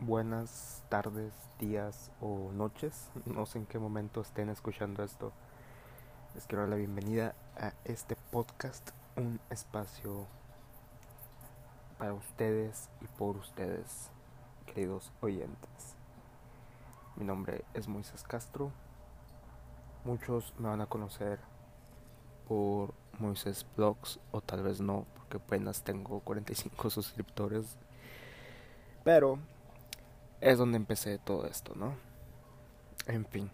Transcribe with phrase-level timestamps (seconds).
[0.00, 3.08] buenas tardes, días o noches.
[3.26, 5.32] No sé en qué momento estén escuchando esto.
[6.34, 10.26] Les quiero dar la bienvenida a este podcast, un espacio
[11.96, 14.10] para ustedes y por ustedes,
[14.66, 15.94] queridos oyentes.
[17.14, 18.72] Mi nombre es Moisés Castro.
[20.04, 21.38] Muchos me van a conocer
[22.48, 27.78] por Moisés Blogs o tal vez no, porque apenas tengo 45 suscriptores.
[29.06, 29.38] Pero
[30.40, 31.94] es donde empecé todo esto, ¿no?
[33.06, 33.52] En fin,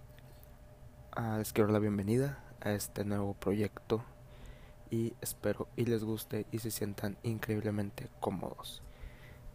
[1.36, 4.02] les quiero la bienvenida a este nuevo proyecto
[4.90, 8.80] y espero y les guste y se sientan increíblemente cómodos.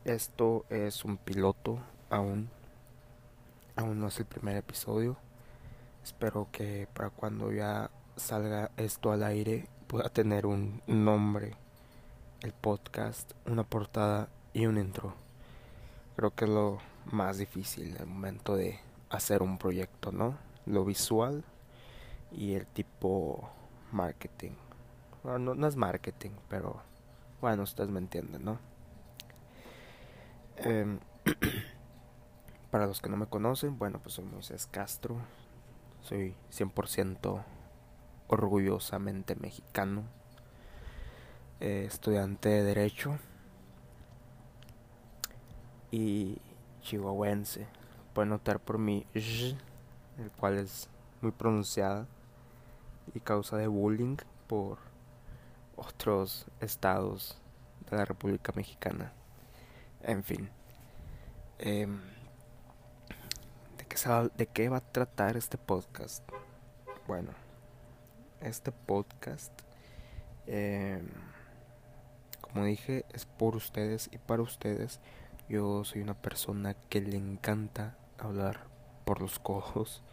[0.06, 1.80] Esto es un piloto
[2.12, 2.52] aún,
[3.76, 5.18] aún no es el primer episodio.
[6.04, 11.56] Espero que para cuando ya salga esto al aire pueda tener un nombre,
[12.42, 15.27] el podcast, una portada y un intro.
[16.18, 16.80] Creo que lo
[17.12, 18.80] más difícil el momento de
[19.12, 20.36] hacer un proyecto, ¿no?
[20.66, 21.44] Lo visual
[22.32, 23.52] y el tipo
[23.92, 24.54] marketing.
[25.22, 26.82] Bueno, no, es marketing, pero
[27.40, 28.58] bueno, ustedes me entienden, ¿no?
[30.56, 30.98] Em,
[32.72, 35.18] para los que no me conocen, bueno, pues soy Moisés Castro.
[36.02, 37.44] Soy 100%
[38.28, 40.02] orgullosamente mexicano.
[41.60, 43.20] Eh, estudiante de Derecho.
[45.92, 46.38] Y
[46.82, 47.68] chihuahuense.
[48.14, 50.90] Pueden notar por mi el cual es
[51.22, 52.08] muy pronunciada
[53.14, 54.18] y causa de bullying
[54.48, 54.80] por
[55.76, 57.38] otros estados
[57.90, 59.14] de la República Mexicana.
[60.02, 60.50] En fin.
[61.60, 62.00] Em,
[63.78, 63.98] ¿de, qué
[64.36, 66.24] ¿De qué va a tratar este podcast?
[67.08, 67.32] Bueno,
[68.42, 69.54] este podcast,
[70.46, 71.08] em,
[72.42, 75.00] como dije, es por ustedes y para ustedes.
[75.50, 78.68] Yo soy una persona que le encanta hablar
[79.06, 80.04] por los codos.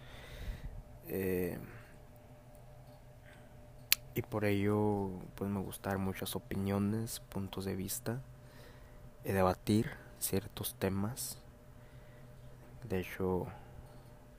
[1.08, 1.58] Eh,
[4.14, 8.22] y por ello pues me gustan muchas opiniones, puntos de vista,
[9.24, 9.90] y debatir
[10.20, 11.38] ciertos temas.
[12.88, 13.48] De hecho,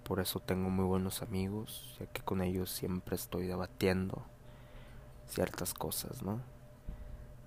[0.04, 4.24] por eso tengo muy buenos amigos, ya que con ellos siempre estoy debatiendo
[5.28, 6.40] ciertas cosas, ¿no?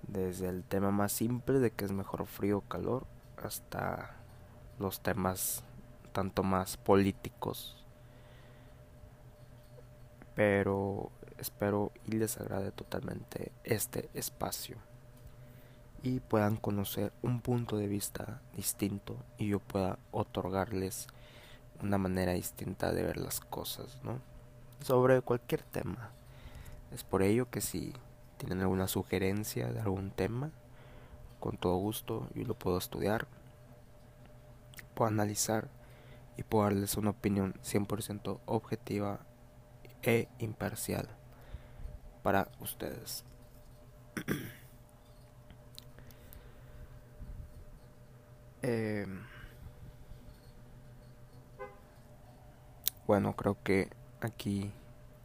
[0.07, 3.07] Desde el tema más simple de que es mejor frío o calor
[3.43, 4.15] hasta
[4.79, 5.63] los temas
[6.11, 7.75] tanto más políticos.
[10.35, 14.77] Pero espero y les agrade totalmente este espacio
[16.01, 21.07] y puedan conocer un punto de vista distinto y yo pueda otorgarles
[21.81, 24.19] una manera distinta de ver las cosas, ¿no?
[24.81, 26.11] Sobre cualquier tema.
[26.91, 27.93] Es por ello que si
[28.37, 30.51] tienen alguna sugerencia de algún tema,
[31.39, 33.27] con todo gusto yo lo puedo estudiar,
[34.93, 35.69] puedo analizar
[36.37, 39.19] y puedo darles una opinión 100% objetiva
[40.03, 41.07] e imparcial
[42.23, 43.23] para ustedes.
[48.61, 49.23] Em,
[53.07, 53.89] bueno, creo que
[54.21, 54.71] aquí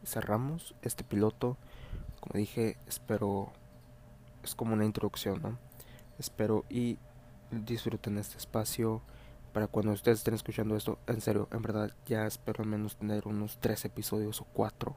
[0.05, 1.57] cerramos este piloto.
[2.19, 3.51] Como dije, espero
[4.43, 5.57] es como una introducción, ¿no?
[6.19, 6.97] Espero y
[7.51, 9.01] disfruten este espacio
[9.53, 10.99] para cuando ustedes estén escuchando esto.
[11.07, 14.95] En serio, en verdad, ya espero al menos tener unos tres episodios o cuatro.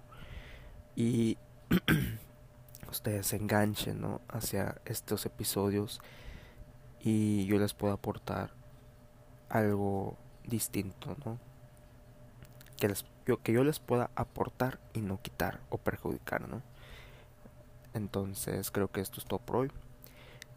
[0.97, 1.39] Y
[2.91, 4.21] ustedes se enganchen, ¿no?
[4.29, 6.01] Hacia estos episodios.
[7.01, 8.51] Y yo les puedo aportar
[9.49, 11.39] algo distinto, ¿no?
[12.77, 12.93] Que,
[13.27, 16.63] yo, que yo les pueda aportar y no quitar o perjudicar, ¿no?
[17.95, 19.71] Entonces creo que esto es todo por hoy.